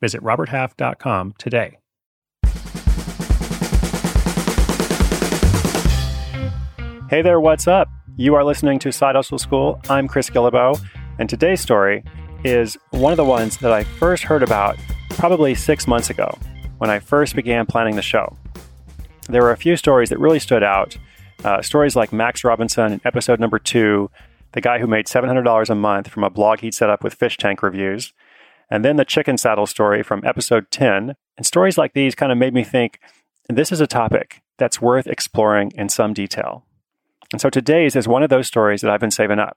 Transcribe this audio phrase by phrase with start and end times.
[0.00, 1.78] Visit roberthalf.com today.
[7.08, 7.88] Hey there, what's up?
[8.16, 9.80] You are listening to Side Hustle School.
[9.88, 10.80] I'm Chris Guillebeau,
[11.18, 12.02] and today's story
[12.44, 14.76] is one of the ones that I first heard about
[15.10, 16.36] probably six months ago
[16.78, 18.36] when I first began planning the show.
[19.28, 20.96] There were a few stories that really stood out.
[21.44, 24.10] Uh, stories like Max Robinson in episode number two,
[24.52, 27.36] the guy who made $700 a month from a blog he'd set up with fish
[27.36, 28.12] tank reviews,
[28.70, 31.14] and then the chicken saddle story from episode 10.
[31.36, 33.00] And stories like these kind of made me think
[33.48, 36.64] this is a topic that's worth exploring in some detail.
[37.32, 39.56] And so today's is one of those stories that I've been saving up.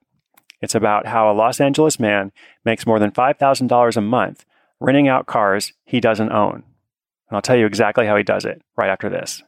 [0.62, 2.32] It's about how a Los Angeles man
[2.66, 4.46] makes more than $5,000 a month
[4.80, 6.56] renting out cars he doesn't own.
[6.56, 9.44] And I'll tell you exactly how he does it right after this.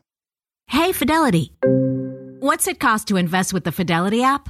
[0.67, 1.53] Hey, Fidelity.
[2.39, 4.49] What's it cost to invest with the Fidelity app?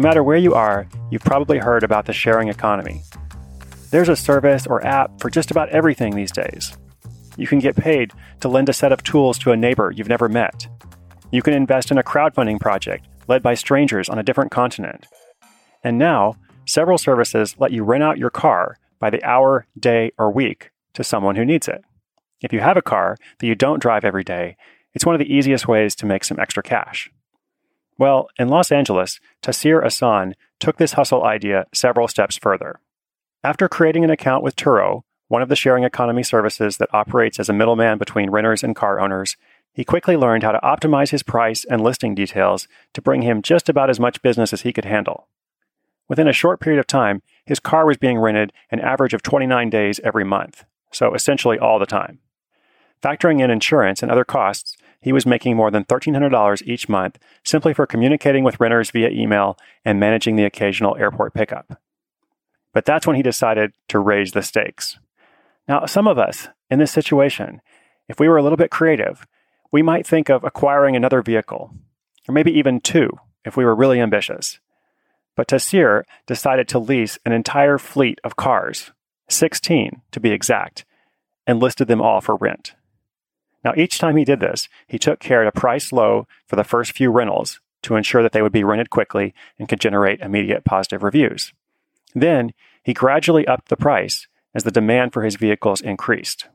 [0.00, 3.02] No matter where you are, you've probably heard about the sharing economy.
[3.90, 6.74] There's a service or app for just about everything these days.
[7.36, 10.26] You can get paid to lend a set of tools to a neighbor you've never
[10.26, 10.66] met.
[11.30, 15.06] You can invest in a crowdfunding project led by strangers on a different continent.
[15.84, 20.30] And now, several services let you rent out your car by the hour, day, or
[20.30, 21.84] week to someone who needs it.
[22.40, 24.56] If you have a car that you don't drive every day,
[24.94, 27.10] it's one of the easiest ways to make some extra cash.
[28.00, 32.80] Well, in Los Angeles, Tassir Ahsan took this hustle idea several steps further.
[33.44, 37.50] After creating an account with Turo, one of the sharing economy services that operates as
[37.50, 39.36] a middleman between renters and car owners,
[39.74, 43.68] he quickly learned how to optimize his price and listing details to bring him just
[43.68, 45.28] about as much business as he could handle.
[46.08, 49.68] Within a short period of time, his car was being rented an average of 29
[49.68, 52.18] days every month, so essentially all the time.
[53.02, 57.72] Factoring in insurance and other costs, he was making more than $1,300 each month simply
[57.72, 61.80] for communicating with renters via email and managing the occasional airport pickup.
[62.72, 64.98] But that's when he decided to raise the stakes.
[65.66, 67.60] Now, some of us in this situation,
[68.08, 69.26] if we were a little bit creative,
[69.72, 71.72] we might think of acquiring another vehicle,
[72.28, 73.10] or maybe even two
[73.44, 74.60] if we were really ambitious.
[75.36, 78.92] But Tassir decided to lease an entire fleet of cars,
[79.28, 80.84] 16 to be exact,
[81.46, 82.74] and listed them all for rent.
[83.64, 86.92] Now, each time he did this, he took care to price low for the first
[86.92, 91.02] few rentals to ensure that they would be rented quickly and could generate immediate positive
[91.02, 91.52] reviews.
[92.14, 96.48] Then he gradually upped the price as the demand for his vehicles increased.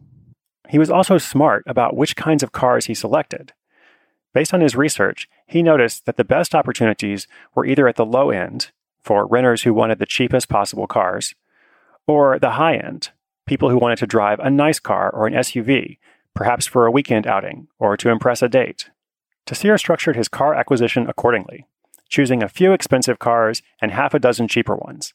[0.69, 3.53] He was also smart about which kinds of cars he selected.
[4.33, 8.31] Based on his research, he noticed that the best opportunities were either at the low
[8.31, 11.35] end, for renters who wanted the cheapest possible cars,
[12.07, 13.11] or the high end,
[13.45, 15.99] people who wanted to drive a nice car or an SUV,
[16.35, 18.89] perhaps for a weekend outing or to impress a date.
[19.47, 21.65] Tassir structured his car acquisition accordingly,
[22.09, 25.13] choosing a few expensive cars and half a dozen cheaper ones.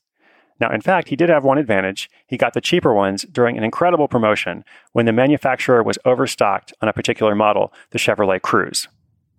[0.60, 2.10] Now, in fact, he did have one advantage.
[2.26, 6.88] He got the cheaper ones during an incredible promotion when the manufacturer was overstocked on
[6.88, 8.86] a particular model, the Chevrolet Cruze.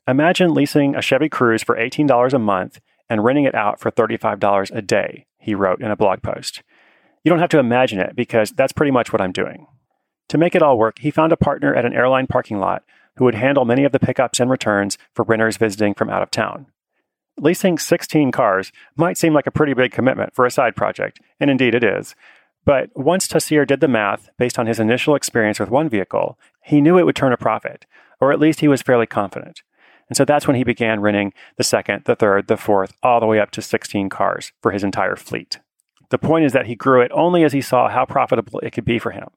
[0.08, 4.76] Imagine leasing a Chevy Cruze for $18 a month and renting it out for $35
[4.76, 6.64] a day, he wrote in a blog post.
[7.24, 9.68] You don't have to imagine it because that's pretty much what I'm doing.
[10.32, 12.86] To make it all work, he found a partner at an airline parking lot
[13.18, 16.32] who would handle many of the pickups and returns for renters visiting from out of
[16.32, 16.68] town.
[17.38, 21.50] Leasing 16 cars might seem like a pretty big commitment for a side project, and
[21.50, 22.16] indeed it is.
[22.64, 26.80] But once Tassir did the math based on his initial experience with one vehicle, he
[26.80, 27.86] knew it would turn a profit,
[28.22, 29.64] or at least he was fairly confident.
[30.08, 33.26] And so that's when he began renting the second, the third, the fourth, all the
[33.26, 35.60] way up to 16 cars for his entire fleet.
[36.10, 38.86] The point is that he grew it only as he saw how profitable it could
[38.86, 39.28] be for him.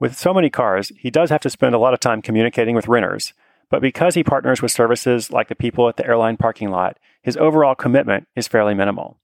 [0.00, 2.88] With so many cars, he does have to spend a lot of time communicating with
[2.88, 3.34] renters,
[3.68, 7.36] but because he partners with services like the people at the airline parking lot, his
[7.36, 9.20] overall commitment is fairly minimal.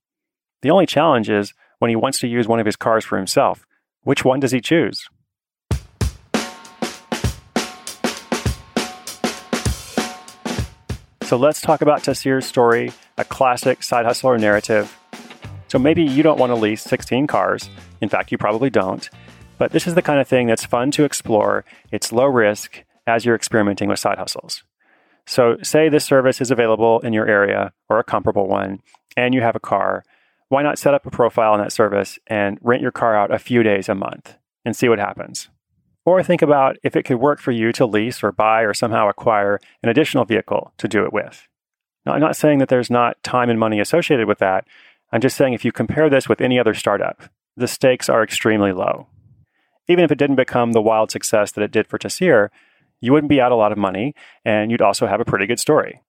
[0.61, 3.65] The only challenge is when he wants to use one of his cars for himself.
[4.03, 5.09] Which one does he choose?
[11.23, 14.95] So let's talk about Tassir's story, a classic side hustler narrative.
[15.69, 17.67] So maybe you don't want to lease 16 cars.
[17.99, 19.09] In fact, you probably don't.
[19.57, 21.65] But this is the kind of thing that's fun to explore.
[21.91, 24.63] It's low risk as you're experimenting with side hustles.
[25.25, 28.79] So, say this service is available in your area or a comparable one,
[29.17, 30.03] and you have a car.
[30.47, 33.39] Why not set up a profile on that service and rent your car out a
[33.39, 35.49] few days a month and see what happens?
[36.05, 39.09] Or think about if it could work for you to lease or buy or somehow
[39.09, 41.49] acquire an additional vehicle to do it with.
[42.05, 44.65] Now, I'm not saying that there's not time and money associated with that.
[45.11, 47.23] I'm just saying if you compare this with any other startup,
[47.57, 49.07] the stakes are extremely low.
[49.87, 52.49] Even if it didn't become the wild success that it did for Tassir,
[52.99, 54.13] you wouldn't be out a lot of money
[54.43, 56.01] and you'd also have a pretty good story.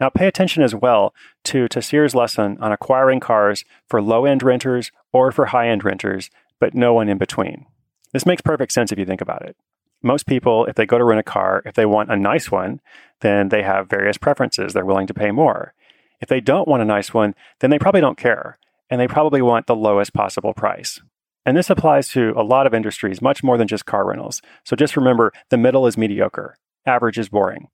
[0.00, 1.14] Now, pay attention as well
[1.44, 6.30] to Tassir's lesson on acquiring cars for low end renters or for high end renters,
[6.58, 7.66] but no one in between.
[8.12, 9.56] This makes perfect sense if you think about it.
[10.02, 12.80] Most people, if they go to rent a car, if they want a nice one,
[13.20, 14.72] then they have various preferences.
[14.72, 15.74] They're willing to pay more.
[16.20, 18.58] If they don't want a nice one, then they probably don't care,
[18.88, 21.00] and they probably want the lowest possible price.
[21.46, 24.42] And this applies to a lot of industries, much more than just car rentals.
[24.64, 26.56] So just remember the middle is mediocre,
[26.86, 27.68] average is boring.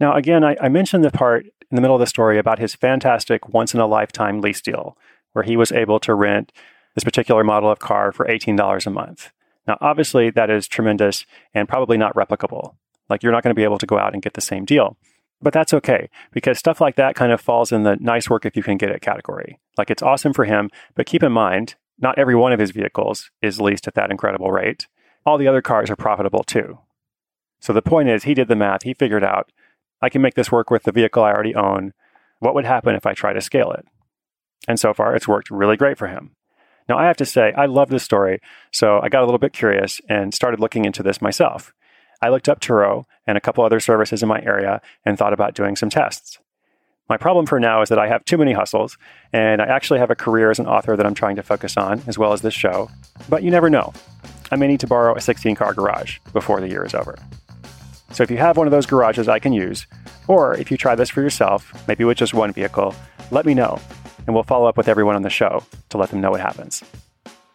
[0.00, 2.74] Now, again, I, I mentioned the part in the middle of the story about his
[2.74, 4.96] fantastic once in a lifetime lease deal,
[5.32, 6.52] where he was able to rent
[6.94, 9.32] this particular model of car for $18 a month.
[9.66, 12.76] Now, obviously, that is tremendous and probably not replicable.
[13.08, 14.96] Like, you're not going to be able to go out and get the same deal.
[15.42, 18.56] But that's okay because stuff like that kind of falls in the nice work if
[18.56, 19.58] you can get it category.
[19.76, 23.30] Like, it's awesome for him, but keep in mind, not every one of his vehicles
[23.42, 24.86] is leased at that incredible rate.
[25.24, 26.78] All the other cars are profitable too.
[27.60, 28.82] So the point is, he did the math.
[28.82, 29.50] He figured out
[30.02, 31.92] I can make this work with the vehicle I already own.
[32.38, 33.86] What would happen if I try to scale it?
[34.68, 36.32] And so far, it's worked really great for him.
[36.88, 38.40] Now, I have to say, I love this story,
[38.72, 41.72] so I got a little bit curious and started looking into this myself.
[42.22, 45.54] I looked up Turo and a couple other services in my area and thought about
[45.54, 46.38] doing some tests.
[47.08, 48.98] My problem for now is that I have too many hustles,
[49.32, 52.02] and I actually have a career as an author that I'm trying to focus on,
[52.06, 52.90] as well as this show.
[53.28, 53.92] But you never know.
[54.50, 57.16] I may need to borrow a 16 car garage before the year is over.
[58.12, 59.86] So if you have one of those garages I can use,
[60.26, 62.94] or if you try this for yourself, maybe with just one vehicle,
[63.30, 63.80] let me know
[64.26, 66.82] and we'll follow up with everyone on the show to let them know what happens.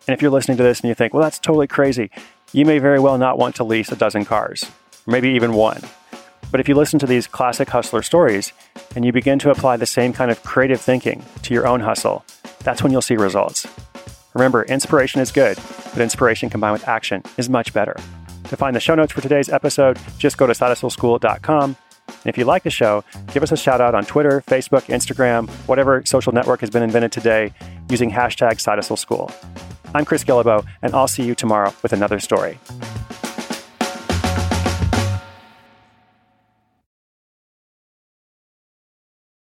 [0.08, 2.10] And if you're listening to this and you think, well, that's totally crazy,
[2.54, 4.64] you may very well not want to lease a dozen cars,
[5.08, 5.82] or maybe even one.
[6.52, 8.54] But if you listen to these classic hustler stories
[8.96, 12.26] and you begin to apply the same kind of creative thinking to your own hustle,
[12.60, 13.66] that's when you'll see results.
[14.34, 15.58] Remember, inspiration is good,
[15.94, 17.96] but inspiration combined with action is much better.
[18.50, 21.78] To find the show notes for today's episode, just go to sidehustleschool.com
[22.08, 25.50] and if you like the show, give us a shout out on Twitter, Facebook, Instagram,
[25.68, 27.54] whatever social network has been invented today
[27.90, 28.60] using hashtag
[28.98, 29.32] School.
[29.94, 32.60] I'm Chris Guillebeau, and I'll see you tomorrow with another story.